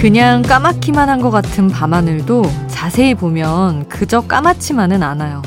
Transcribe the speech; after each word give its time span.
그냥 0.00 0.42
까맣기만 0.42 1.08
한 1.08 1.18
것 1.20 1.30
같은 1.30 1.68
밤하늘도 1.68 2.44
자세히 2.68 3.14
보면 3.14 3.88
그저 3.88 4.20
까맣지만은 4.20 5.02
않아요. 5.02 5.42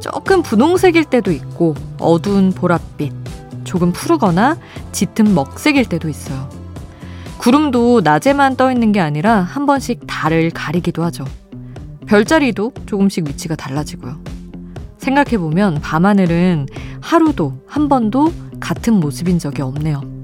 조금 0.00 0.42
분홍색일 0.42 1.04
때도 1.06 1.32
있고 1.32 1.74
어두운 1.98 2.52
보랏빛, 2.52 3.12
조금 3.64 3.92
푸르거나 3.92 4.58
짙은 4.92 5.34
먹색일 5.34 5.86
때도 5.86 6.10
있어요. 6.10 6.50
구름도 7.38 8.02
낮에만 8.02 8.56
떠 8.56 8.70
있는 8.70 8.92
게 8.92 9.00
아니라 9.00 9.40
한 9.40 9.64
번씩 9.64 10.00
달을 10.06 10.50
가리기도 10.50 11.02
하죠. 11.04 11.24
별자리도 12.06 12.72
조금씩 12.84 13.26
위치가 13.28 13.56
달라지고요. 13.56 14.18
생각해보면 14.98 15.80
밤하늘은 15.80 16.66
하루도 17.00 17.62
한 17.66 17.88
번도 17.88 18.30
같은 18.60 18.92
모습인 18.94 19.38
적이 19.38 19.62
없네요. 19.62 20.19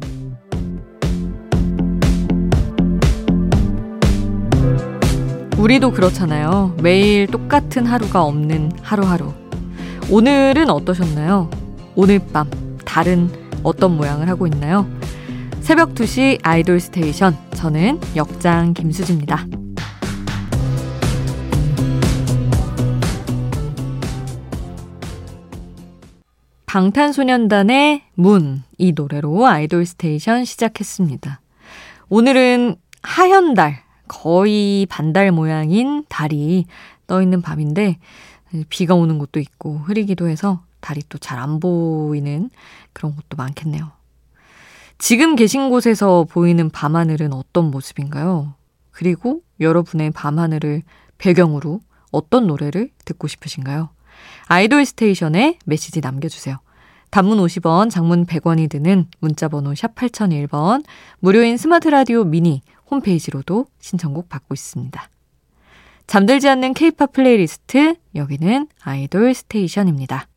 우리도 5.58 5.92
그렇잖아요. 5.92 6.76
매일 6.82 7.26
똑같은 7.26 7.86
하루가 7.86 8.22
없는 8.22 8.72
하루하루. 8.82 9.32
오늘은 10.10 10.68
어떠셨나요? 10.68 11.50
오늘 11.94 12.20
밤 12.30 12.50
달은 12.84 13.60
어떤 13.62 13.96
모양을 13.96 14.28
하고 14.28 14.46
있나요? 14.46 14.86
새벽 15.60 15.94
2시 15.94 16.40
아이돌 16.42 16.78
스테이션. 16.78 17.34
저는 17.54 18.00
역장 18.14 18.74
김수지입니다. 18.74 19.46
방탄소년단의 26.66 28.02
Moon, 28.14 28.62
이 28.76 28.92
노래로 28.92 29.46
아이돌 29.46 29.86
스테이션 29.86 30.44
시작했습니다. 30.44 31.40
오늘은 32.10 32.76
하현달, 33.02 33.85
거의 34.08 34.86
반달 34.88 35.30
모양인 35.32 36.04
달이 36.08 36.66
떠 37.06 37.22
있는 37.22 37.42
밤인데, 37.42 37.98
비가 38.68 38.94
오는 38.94 39.18
곳도 39.18 39.40
있고 39.40 39.78
흐리기도 39.78 40.28
해서 40.28 40.62
달이 40.80 41.02
또 41.08 41.18
잘 41.18 41.38
안 41.38 41.60
보이는 41.60 42.50
그런 42.92 43.14
곳도 43.14 43.36
많겠네요. 43.36 43.90
지금 44.98 45.36
계신 45.36 45.68
곳에서 45.68 46.24
보이는 46.24 46.70
밤하늘은 46.70 47.32
어떤 47.32 47.70
모습인가요? 47.70 48.54
그리고 48.92 49.42
여러분의 49.60 50.10
밤하늘을 50.12 50.82
배경으로 51.18 51.80
어떤 52.12 52.46
노래를 52.46 52.90
듣고 53.04 53.26
싶으신가요? 53.28 53.90
아이돌 54.46 54.86
스테이션에 54.86 55.58
메시지 55.66 56.00
남겨주세요. 56.00 56.58
단문 57.10 57.38
50원, 57.38 57.90
장문 57.90 58.24
100원이 58.26 58.70
드는 58.70 59.06
문자번호 59.20 59.74
샵 59.74 59.94
8001번, 59.94 60.84
무료인 61.18 61.56
스마트 61.56 61.88
라디오 61.88 62.24
미니 62.24 62.62
홈페이지로도 62.90 63.66
신청곡 63.80 64.28
받고 64.28 64.54
있습니다. 64.54 65.10
잠들지 66.06 66.48
않는 66.48 66.72
케이팝 66.74 67.12
플레이리스트, 67.12 67.94
여기는 68.14 68.68
아이돌 68.82 69.34
스테이션입니다. 69.34 70.28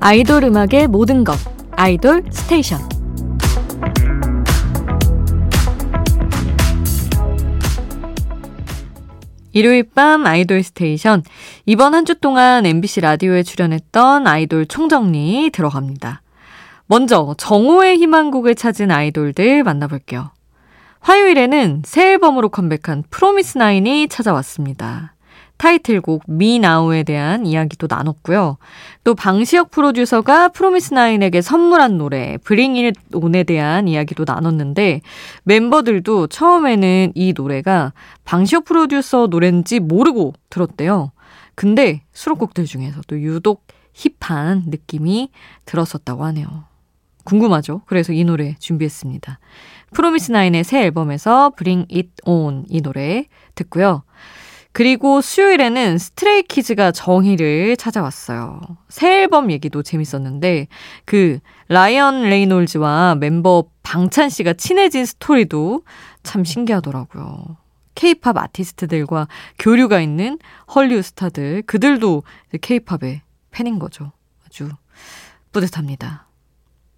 아이돌 0.00 0.44
음악의 0.44 0.88
모든 0.88 1.22
것, 1.24 1.36
아이돌 1.72 2.24
스테이션. 2.30 2.80
일요일 9.52 9.84
밤 9.94 10.26
아이돌 10.26 10.62
스테이션. 10.62 11.22
이번 11.66 11.94
한 11.94 12.04
주 12.04 12.18
동안 12.18 12.64
MBC 12.66 13.00
라디오에 13.02 13.42
출연했던 13.42 14.26
아이돌 14.26 14.66
총정리 14.66 15.50
들어갑니다. 15.52 16.22
먼저 16.92 17.34
정오의 17.38 17.96
희망곡을 17.96 18.54
찾은 18.54 18.90
아이돌들 18.90 19.64
만나볼게요. 19.64 20.30
화요일에는 21.00 21.84
새 21.86 22.12
앨범으로 22.12 22.50
컴백한 22.50 23.04
프로미스나인이 23.08 24.08
찾아왔습니다. 24.08 25.14
타이틀곡 25.56 26.24
미나우에 26.26 27.02
대한 27.04 27.46
이야기도 27.46 27.86
나눴고요. 27.88 28.58
또 29.04 29.14
방시혁 29.14 29.70
프로듀서가 29.70 30.48
프로미스나인에게 30.48 31.40
선물한 31.40 31.96
노래 31.96 32.36
브링 32.44 32.76
잇 32.76 32.94
온에 33.14 33.42
대한 33.44 33.88
이야기도 33.88 34.24
나눴는데 34.26 35.00
멤버들도 35.44 36.26
처음에는 36.26 37.12
이 37.14 37.32
노래가 37.34 37.94
방시혁 38.26 38.66
프로듀서 38.66 39.28
노래인지 39.28 39.80
모르고 39.80 40.34
들었대요. 40.50 41.12
근데 41.54 42.02
수록곡들 42.12 42.66
중에서도 42.66 43.18
유독 43.22 43.66
힙한 43.94 44.64
느낌이 44.66 45.30
들었었다고 45.64 46.24
하네요. 46.24 46.71
궁금하죠? 47.24 47.82
그래서 47.86 48.12
이 48.12 48.24
노래 48.24 48.54
준비했습니다. 48.58 49.38
프로미스나인의 49.92 50.64
새 50.64 50.82
앨범에서 50.82 51.50
Bring 51.56 51.94
It 51.94 52.10
On 52.24 52.64
이 52.68 52.80
노래 52.80 53.26
듣고요. 53.54 54.04
그리고 54.72 55.20
수요일에는 55.20 55.98
스트레이키즈가 55.98 56.92
정희를 56.92 57.76
찾아왔어요. 57.76 58.60
새 58.88 59.20
앨범 59.20 59.50
얘기도 59.50 59.82
재밌었는데 59.82 60.68
그 61.04 61.40
라이언 61.68 62.22
레이놀즈와 62.22 63.16
멤버 63.16 63.64
방찬 63.82 64.30
씨가 64.30 64.54
친해진 64.54 65.04
스토리도 65.04 65.82
참 66.22 66.44
신기하더라고요. 66.44 67.58
케이팝 67.94 68.38
아티스트들과 68.38 69.28
교류가 69.58 70.00
있는 70.00 70.38
헐리우드 70.74 71.02
스타들 71.02 71.62
그들도 71.66 72.22
케이팝의 72.58 73.20
팬인 73.50 73.78
거죠. 73.78 74.12
아주 74.46 74.70
뿌듯합니다. 75.52 76.26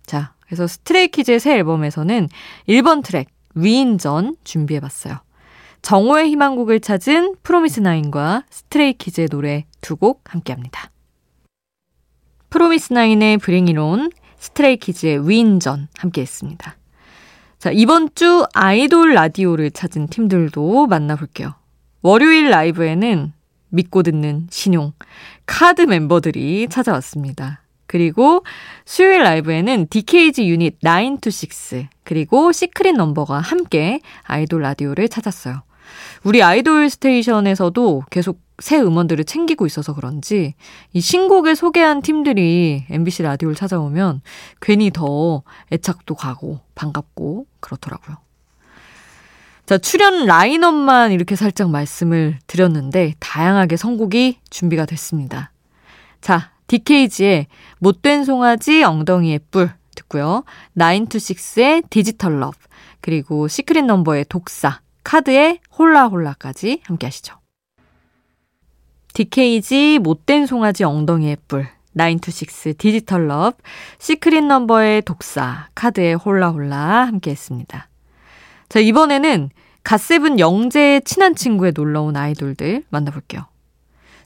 자, 0.07 0.35
그래서 0.41 0.67
스트레이키즈의 0.67 1.41
새 1.41 1.55
앨범에서는 1.57 2.29
1번 2.69 3.03
트랙 3.03 3.29
위인전 3.55 4.37
준비해봤어요. 4.45 5.19
정오의 5.83 6.31
희망곡을 6.31 6.81
찾은 6.81 7.37
프로미스나인과 7.43 8.45
스트레이키즈의 8.51 9.29
노래 9.29 9.65
두 9.81 9.97
곡 9.97 10.23
함께합니다. 10.33 10.91
프로미스나인의 12.51 13.39
Bring 13.39 13.75
It 13.75 13.89
On, 13.89 14.11
스트레이키즈의 14.39 15.29
위인전 15.29 15.89
함께했습니다. 15.99 16.77
자, 17.59 17.71
이번 17.73 18.11
주 18.15 18.47
아이돌 18.55 19.15
라디오를 19.15 19.71
찾은 19.71 20.09
팀들도 20.09 20.87
만나볼게요. 20.87 21.55
월요일 22.03 22.51
라이브에는 22.51 23.33
믿고 23.71 24.03
듣는 24.03 24.47
신용, 24.51 24.93
KARD 25.47 25.83
멤버들이 25.83 26.69
찾아왔습니다. 26.69 27.64
그리고 27.95 28.43
수요일 28.85 29.23
라이브에는 29.23 29.87
DKZ 29.89 30.49
유닛 30.49 30.81
9to6 30.81 31.87
그리고 32.03 32.51
시크릿 32.51 32.97
넘버가 32.97 33.39
함께 33.39 34.01
아이돌 34.25 34.63
라디오를 34.63 35.09
찾았어요. 35.09 35.63
우리 36.25 36.43
아이돌 36.43 36.91
스테이션에서도 36.91 38.03
계속 38.11 38.41
새 38.59 38.81
음원들을 38.81 39.25
챙기고 39.25 39.65
있어서 39.67 39.95
그런지 39.95 40.55
이 40.93 41.01
신곡을 41.01 41.55
소개한 41.55 42.03
팀들이 42.03 42.85
MBC 42.91 43.23
라디오를 43.23 43.55
찾아오면 43.55 44.23
괜히 44.61 44.91
더 44.91 45.45
애착도 45.73 46.17
가고 46.17 46.59
반갑고 46.75 47.47
그렇더라고요. 47.61 48.17
자, 49.67 49.79
출연 49.79 50.27
라인업만 50.27 51.13
이렇게 51.13 51.37
살짝 51.37 51.71
말씀을 51.71 52.41
드렸는데 52.49 53.15
다양하게 53.21 53.77
선곡이 53.77 54.41
준비가 54.51 54.85
됐습니다. 54.85 55.53
자, 56.21 56.54
DKB의 56.67 57.47
못된 57.79 58.25
송아지 58.25 58.83
엉덩이의 58.83 59.41
뿔 59.51 59.71
듣고요. 59.95 60.45
9to6의 60.77 61.89
Digital 61.91 62.41
Love 62.41 62.57
그리고 63.01 63.49
시크릿 63.49 63.85
넘버의 63.85 64.27
독사 64.29 64.81
카드의 65.05 65.61
Hola 65.79 66.10
Hola까지 66.10 66.81
함께 66.85 67.07
하시죠. 67.07 67.37
DKB 69.13 70.01
못된 70.03 70.47
송아지 70.47 70.83
엉덩이의 70.83 71.37
뿔, 71.47 71.69
9to6 71.97 72.77
Digital 72.77 73.29
Love, 73.29 73.57
시크릿 73.99 74.45
넘버의 74.45 75.03
독사, 75.03 75.69
카드의 75.75 76.15
Hola 76.15 76.61
Hola 76.61 77.07
함께 77.07 77.31
했습니다. 77.31 77.89
자, 78.69 78.81
이번에는 78.81 79.51
갓세븐 79.85 80.41
영재의 80.41 81.03
친한 81.05 81.35
친구에 81.35 81.71
놀러온 81.71 82.17
아이돌들 82.17 82.85
만나볼게요. 82.89 83.47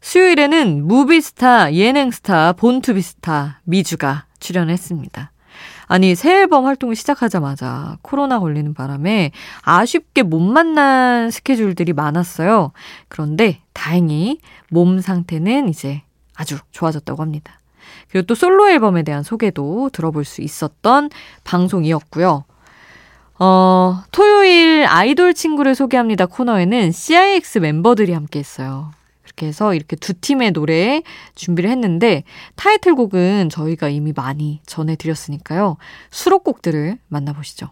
수요일에는 0.01 0.87
movie 0.87 1.27
스타, 1.27 1.75
예능스타, 1.75 2.53
born 2.53 2.84
to 2.84 2.99
be 2.99 3.14
스타, 3.14 3.61
미주가 3.65 4.27
출연했습니다. 4.41 5.33
아니, 5.87 6.15
새 6.15 6.41
앨범 6.41 6.67
활동을 6.67 6.95
시작하자마자 6.95 7.97
코로나 8.03 8.39
걸리는 8.39 8.75
바람에 8.75 9.33
아쉽게 9.63 10.23
못 10.23 10.39
만난 10.39 11.31
스케줄들이 11.31 11.95
많았어요. 11.95 12.73
그런데 13.09 13.63
다행히 13.73 14.39
몸 14.71 15.01
상태는 15.01 15.69
이제 15.71 16.03
아주 16.37 16.59
좋아졌다고 16.73 17.23
합니다. 17.23 17.59
그리고 18.11 18.27
또 18.27 18.35
솔로 18.35 18.69
앨범에 18.69 19.03
대한 19.03 19.23
소개도 19.23 19.91
들어볼 19.93 20.25
수 20.25 20.43
있었던 20.43 21.09
방송이었고요. 21.45 22.45
어, 23.41 24.03
토요일 24.11 24.85
아이돌 24.87 25.33
친구를 25.33 25.75
소개합니다 25.75 26.27
코너에는 26.27 26.93
CIX 26.93 27.59
멤버들이 27.59 28.13
함께 28.13 28.41
했어요. 28.41 28.91
이렇게 29.29 29.47
해서 29.47 29.75
이렇게 29.75 29.95
두 29.97 30.15
팀의 30.15 30.53
노래 30.53 31.03
준비를 31.35 31.71
했는데 31.71 32.25
타이틀곡은 32.57 33.51
저희가 33.51 33.89
이미 33.89 34.13
많이 34.15 34.61
전해드렸으니까요. 34.67 35.77
수록곡들을 36.11 36.99
만나보시죠. 37.09 37.69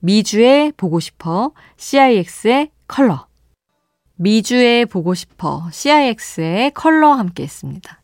미주의 0.00 0.72
보고 0.76 1.00
싶어, 1.00 1.52
CIX의 1.76 2.70
컬러. 2.86 3.26
미주의 4.16 4.86
보고 4.86 5.14
싶어, 5.14 5.68
CIX의 5.72 6.72
컬러 6.74 7.12
함께 7.12 7.42
했습니다. 7.42 8.02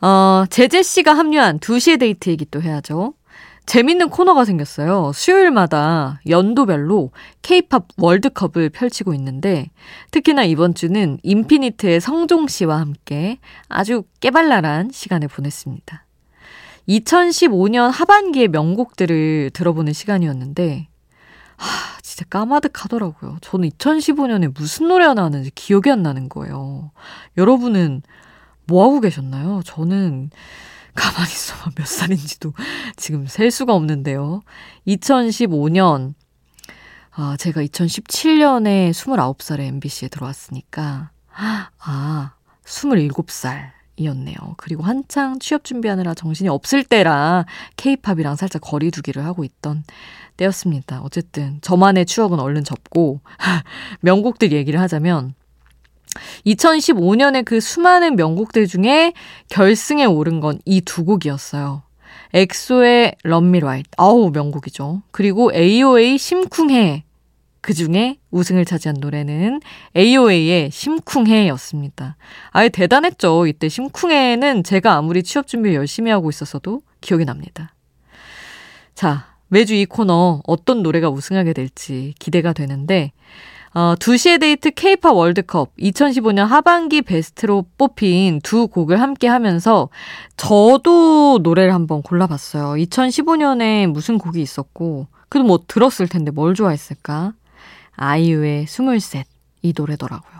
어, 0.00 0.44
재재 0.48 0.82
씨가 0.82 1.12
합류한 1.12 1.58
2시의 1.60 2.00
데이트 2.00 2.30
얘기 2.30 2.46
또 2.46 2.62
해야죠. 2.62 3.14
재밌는 3.68 4.08
코너가 4.08 4.46
생겼어요. 4.46 5.12
수요일마다 5.14 6.20
연도별로 6.26 7.10
케이팝 7.42 7.88
월드컵을 7.98 8.70
펼치고 8.70 9.12
있는데 9.12 9.68
특히나 10.10 10.44
이번 10.44 10.72
주는 10.72 11.18
인피니트의 11.22 12.00
성종 12.00 12.48
씨와 12.48 12.80
함께 12.80 13.36
아주 13.68 14.04
깨발랄한 14.20 14.88
시간을 14.90 15.28
보냈습니다. 15.28 16.06
2015년 16.88 17.90
하반기의 17.90 18.48
명곡들을 18.48 19.50
들어보는 19.52 19.92
시간이었는데 19.92 20.88
하, 21.58 22.00
진짜 22.00 22.24
까마득하더라고요. 22.30 23.36
저는 23.42 23.68
2015년에 23.68 24.50
무슨 24.54 24.88
노래가 24.88 25.12
나왔는지 25.12 25.50
기억이 25.54 25.90
안 25.90 26.02
나는 26.02 26.30
거예요. 26.30 26.90
여러분은 27.36 28.00
뭐 28.64 28.84
하고 28.84 29.00
계셨나요? 29.00 29.60
저는 29.66 30.30
가만히 30.98 31.30
있어봐 31.30 31.70
몇 31.76 31.86
살인지도 31.86 32.52
지금 32.96 33.26
셀 33.28 33.52
수가 33.52 33.72
없는데요. 33.72 34.42
2015년, 34.88 36.14
아, 37.12 37.36
제가 37.38 37.62
2017년에 37.62 38.90
29살에 38.90 39.60
MBC에 39.60 40.08
들어왔으니까, 40.08 41.10
아, 41.78 42.32
27살이었네요. 42.64 44.54
그리고 44.56 44.82
한창 44.82 45.38
취업 45.38 45.64
준비하느라 45.64 46.14
정신이 46.14 46.48
없을 46.48 46.82
때라 46.82 47.46
케이팝이랑 47.76 48.34
살짝 48.34 48.60
거리 48.60 48.90
두기를 48.90 49.24
하고 49.24 49.44
있던 49.44 49.84
때였습니다. 50.36 51.00
어쨌든 51.02 51.60
저만의 51.60 52.06
추억은 52.06 52.40
얼른 52.40 52.64
접고 52.64 53.20
명곡들 54.00 54.52
얘기를 54.52 54.80
하자면 54.80 55.34
2015년에 56.46 57.44
그 57.44 57.60
수많은 57.60 58.16
명곡들 58.16 58.66
중에 58.66 59.12
결승에 59.48 60.04
오른 60.04 60.40
건 60.40 60.58
이 60.64 60.80
두 60.80 61.04
곡이었어요. 61.04 61.82
엑소의 62.34 63.16
Me 63.24 63.58
Right. 63.60 63.90
아우, 63.96 64.30
명곡이죠. 64.30 65.02
그리고 65.10 65.52
AOA 65.54 66.18
심쿵해. 66.18 67.04
그 67.60 67.74
중에 67.74 68.18
우승을 68.30 68.64
차지한 68.64 68.96
노래는 69.00 69.60
AOA의 69.96 70.70
심쿵해였습니다. 70.70 72.16
아예 72.50 72.68
대단했죠. 72.68 73.46
이때 73.46 73.68
심쿵해는 73.68 74.62
제가 74.64 74.94
아무리 74.94 75.22
취업 75.22 75.46
준비 75.46 75.74
열심히 75.74 76.10
하고 76.10 76.30
있었어도 76.30 76.80
기억이 77.00 77.24
납니다. 77.24 77.74
자, 78.94 79.34
매주 79.48 79.74
이 79.74 79.86
코너 79.86 80.42
어떤 80.46 80.82
노래가 80.82 81.08
우승하게 81.10 81.52
될지 81.52 82.14
기대가 82.18 82.52
되는데, 82.52 83.12
어, 83.74 83.94
2시의 83.96 84.40
데이트 84.40 84.70
케이팝 84.70 85.14
월드컵 85.14 85.76
2015년 85.76 86.46
하반기 86.46 87.02
베스트로 87.02 87.66
뽑힌 87.76 88.40
두 88.42 88.66
곡을 88.68 89.00
함께 89.00 89.28
하면서 89.28 89.88
저도 90.36 91.40
노래를 91.42 91.74
한번 91.74 92.02
골라봤어요. 92.02 92.82
2015년에 92.82 93.86
무슨 93.86 94.18
곡이 94.18 94.40
있었고, 94.40 95.06
그래도 95.28 95.46
뭐 95.46 95.60
들었을 95.66 96.08
텐데 96.08 96.30
뭘 96.30 96.54
좋아했을까? 96.54 97.34
아이유의 97.96 98.66
스물셋 98.66 99.26
이 99.62 99.74
노래더라고요. 99.76 100.38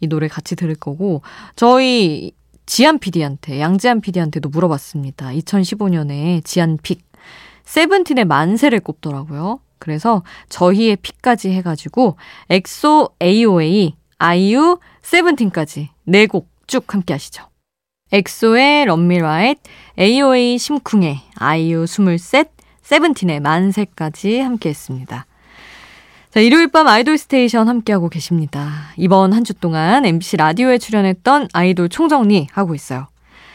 이 0.00 0.06
노래 0.06 0.28
같이 0.28 0.56
들을 0.56 0.74
거고, 0.74 1.22
저희 1.56 2.32
지안 2.64 2.98
PD한테, 2.98 3.60
양지안 3.60 4.00
PD한테도 4.00 4.48
물어봤습니다. 4.48 5.28
2015년에 5.30 6.44
지안 6.44 6.78
pick. 6.82 7.04
세븐틴의 7.64 8.24
만세를 8.24 8.80
꼽더라고요. 8.80 9.60
그래서 9.82 10.22
저희의 10.48 10.94
pick까지 10.96 11.50
해가지고 11.50 12.16
엑소, 12.48 13.10
AOA, 13.20 13.96
아이유, 14.18 14.78
세븐틴까지 15.02 15.90
네 16.04 16.26
곡 16.26 16.48
쭉 16.68 16.94
함께 16.94 17.12
하시죠. 17.12 17.44
엑소의 18.12 18.84
Love 18.86 19.10
Me 19.10 19.22
Right, 19.22 19.58
AOA 19.98 20.56
심쿵의 20.56 21.18
아이유 21.34 21.86
스물셋, 21.86 22.48
세븐틴의 22.82 23.40
만세까지 23.40 24.38
함께 24.38 24.68
했습니다. 24.68 25.26
자, 26.30 26.40
일요일 26.40 26.68
밤 26.68 26.86
아이돌 26.86 27.18
스테이션 27.18 27.68
함께하고 27.68 28.08
계십니다. 28.08 28.92
이번 28.96 29.32
한 29.32 29.42
주 29.44 29.54
동안 29.54 30.06
MBC 30.06 30.36
라디오에 30.36 30.78
출연했던 30.78 31.48
아이돌 31.52 31.88
총정리 31.88 32.46
하고 32.52 32.74
있어요. 32.76 33.08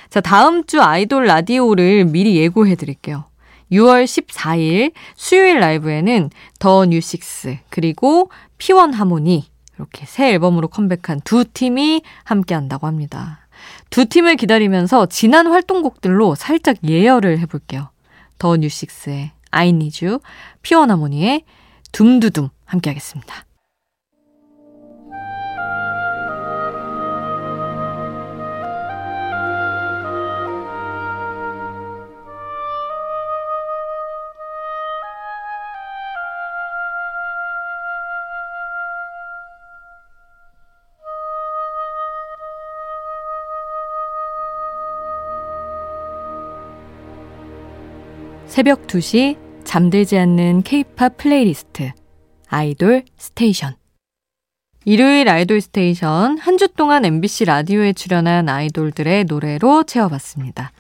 자, 0.09 0.19
다음 0.21 0.65
주 0.65 0.81
아이돌 0.81 1.25
라디오를 1.25 2.06
미리 2.06 2.35
예고해 2.35 2.75
드릴게요. 2.75 3.23
6월 3.72 4.06
14일 4.06 4.94
수요일 5.16 5.60
라이브에는 5.60 6.30
더 6.60 6.86
뉴식스 6.86 7.58
그리고 7.69 8.31
피원 8.58 8.94
하모니 8.94 9.50
이렇게 9.75 10.06
새 10.06 10.31
앨범으로 10.31 10.68
컴백한 10.69 11.22
두 11.24 11.46
팀이 11.46 12.02
함께 12.24 12.56
한다고 12.56 12.88
합니다. 12.88 13.40
두 13.90 14.06
팀을 14.06 14.36
기다리면서 14.36 15.08
지난 15.08 15.48
활동곡들로 15.48 16.36
살짝 16.36 16.78
예열을 16.84 17.40
해볼게요. 17.40 17.90
더 18.38 18.56
뉴식스의 18.58 19.31
I 19.52 19.69
Need 19.69 20.08
피원 20.62 20.92
하모니의 20.92 21.44
둠두둠 21.92 22.50
함께 22.66 22.90
하겠습니다. 22.90 23.46
새벽 48.57 48.88
2시 48.88 49.37
잠들지 49.66 50.18
않는 50.18 50.64
케이팝 50.64 51.18
플레이리스트 51.18 51.92
아이돌 52.47 53.04
스테이션 53.16 53.76
일요일 54.83 55.30
아이돌 55.30 55.61
스테이션 55.61 56.40
한 56.40 56.57
주 56.57 56.68
동안 56.69 57.06
MBC 57.06 57.45
라디오에 57.45 57.94
출연한 57.94 58.49
아이돌들의 58.49 59.26
노래로 59.26 59.83
채워봤습니다. 59.83 60.71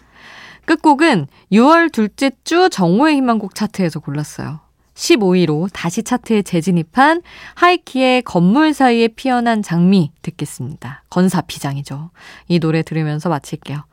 끝곡은 0.65 1.27
6월 1.51 1.91
둘째 1.91 2.31
주 2.43 2.67
정오의 2.71 3.17
희망곡 3.17 3.53
차트에서 3.53 3.99
골랐어요. 3.99 4.59
15위로 4.95 5.69
다시 5.71 6.01
차트에 6.01 6.41
재진입한 6.41 7.21
하이키의 7.53 8.23
건물 8.23 8.73
사이에 8.73 9.07
피어난 9.09 9.61
장미 9.61 10.11
듣겠습니다. 10.23 11.03
건사피장이죠. 11.11 12.09
이 12.47 12.57
노래 12.57 12.81
들으면서 12.81 13.29
마칠게요. 13.29 13.83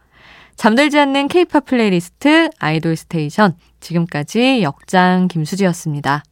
잠들지 0.57 0.99
않는 0.99 1.29
케이팝 1.29 1.65
플레이리스트 1.67 2.51
아이돌 2.59 2.97
스테이션 2.97 3.57
지금까지 3.81 4.63
역장 4.63 5.29
김수지였습니다. 5.29 6.23